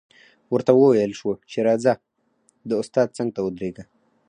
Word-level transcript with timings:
ورته 0.53 0.71
وویل 0.73 1.11
شول 1.19 1.37
چې 1.51 1.59
راځه 1.67 1.93
د 2.69 2.71
استاد 2.81 3.07
څنګ 3.17 3.29
ته 3.35 3.39
ودرېږه 3.45 3.83